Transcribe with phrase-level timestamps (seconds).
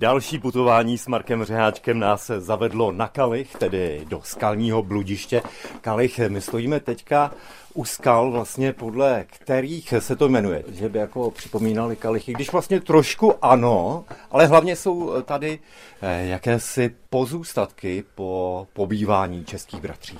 [0.00, 5.42] Další putování s Markem Řeháčkem nás zavedlo na Kalich, tedy do skalního bludiště.
[5.80, 7.32] Kalich, my stojíme teďka
[7.74, 12.80] u skal, vlastně podle kterých se to jmenuje, že by jako připomínali kalichy, když vlastně
[12.80, 15.58] trošku ano, ale hlavně jsou tady
[16.02, 20.18] eh, jakési pozůstatky po pobývání českých bratří.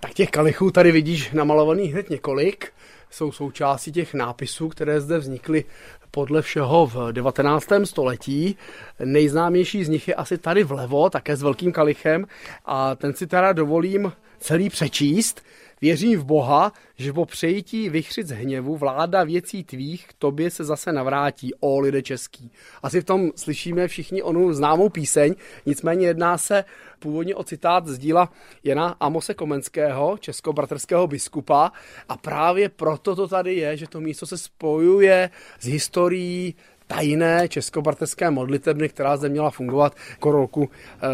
[0.00, 2.72] Tak těch kalichů tady vidíš namalovaných hned několik.
[3.10, 5.64] Jsou součástí těch nápisů, které zde vznikly
[6.10, 7.66] podle všeho v 19.
[7.84, 8.56] století.
[9.04, 12.26] Nejznámější z nich je asi tady vlevo, také s velkým kalichem
[12.64, 15.42] a ten si teda dovolím celý přečíst.
[15.80, 17.26] Věřím v Boha, že po
[17.88, 22.50] vychřic z hněvu vláda věcí tvých k tobě se zase navrátí, o lidé český.
[22.82, 25.34] Asi v tom slyšíme všichni onu známou píseň,
[25.66, 26.64] nicméně jedná se
[26.98, 28.32] původně o citát z díla
[28.64, 31.72] Jana Amose Komenského, českobratrského biskupa
[32.08, 35.99] a právě proto to tady je, že to místo se spojuje s historií
[36.94, 40.70] tajné českobratrské modlitebny, která zde měla fungovat jako roku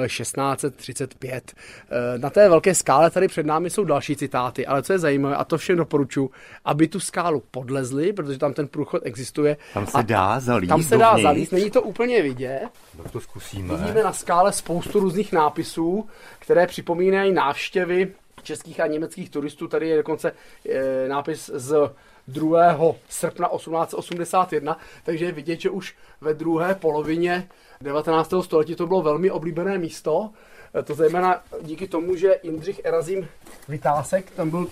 [0.07, 1.53] 1635.
[1.57, 4.99] Eh, eh, na té velké skále tady před námi jsou další citáty, ale co je
[4.99, 6.31] zajímavé, a to všem doporučuji,
[6.65, 9.57] aby tu skálu podlezli, protože tam ten průchod existuje.
[9.75, 10.69] Tam se dá zalíst.
[10.69, 12.69] Tam se dá zalíst, není to úplně vidět.
[13.03, 13.77] Tak to zkusíme.
[13.77, 16.07] Vidíme na skále spoustu různých nápisů,
[16.39, 18.13] které připomínají návštěvy
[18.47, 19.69] českých a německých turistů.
[19.69, 20.33] Tady je dokonce
[20.69, 21.91] e, nápis z
[22.29, 22.77] 2.
[23.09, 27.49] srpna 1881, takže je vidět, že už ve druhé polovině
[27.81, 28.35] 19.
[28.43, 30.31] století to bylo velmi oblíbené místo.
[30.79, 33.29] E, to zejména díky tomu, že Jindřich Erazim
[33.69, 34.67] Vytásek tam byl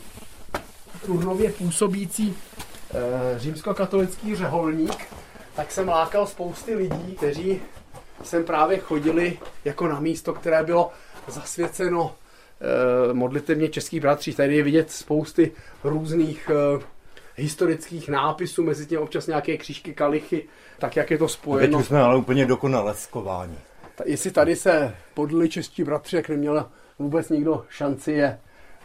[1.07, 2.37] turnově působící
[2.95, 5.15] e, římskokatolický řeholník,
[5.57, 7.61] tak jsem lákal spousty lidí, kteří
[8.23, 10.91] sem právě chodili jako na místo, které bylo
[11.29, 12.15] zasvěceno
[13.13, 14.35] modlitevně českých bratří.
[14.35, 15.53] Tady je vidět spousty
[15.85, 16.85] různých e,
[17.37, 20.45] historických nápisů, mezi tím občas nějaké křížky, kalichy,
[20.79, 21.79] tak jak je to spojeno.
[21.79, 23.57] Teď už jsme ale úplně dokonale skováni.
[23.95, 26.67] Ta, jestli tady se podli čestí bratři, jak neměl
[26.99, 28.39] vůbec nikdo šanci je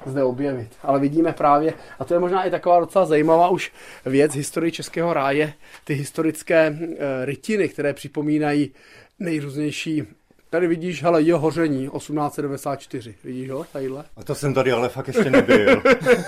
[0.06, 0.70] zde objevit.
[0.84, 3.72] Ale vidíme právě, a to je možná i taková docela zajímavá už
[4.06, 8.72] věc historii Českého ráje, ty historické e, rytiny, které připomínají
[9.20, 10.04] nejrůznější
[10.52, 13.16] Tady vidíš, hele, je hoření 1894.
[13.24, 14.04] Vidíš ho, tadyhle?
[14.18, 15.82] A to jsem tady ale fakt ještě nebyl.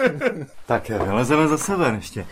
[0.66, 2.26] tak vylezeme zase ven ještě.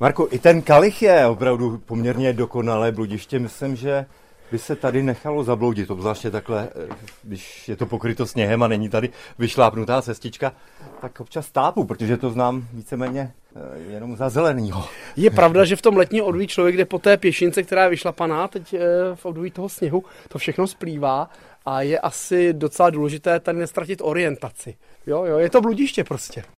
[0.00, 3.38] Marku, i ten kalich je opravdu poměrně dokonalé bludiště.
[3.38, 4.06] Myslím, že
[4.52, 8.88] by se tady nechalo zabloudit, obzvláště takhle, eh, když je to pokryto sněhem a není
[8.88, 10.52] tady vyšlápnutá cestička,
[11.00, 13.60] tak občas tápu, protože to znám víceméně eh,
[13.92, 14.84] jenom za zelenýho.
[15.16, 18.48] Je pravda, že v tom letním odví člověk jde po té pěšince, která je vyšlapaná
[18.48, 18.80] teď eh,
[19.14, 21.30] v odví toho sněhu, to všechno splývá
[21.66, 24.76] a je asi docela důležité tady nestratit orientaci.
[25.06, 26.42] Jo, jo, je to bludiště prostě.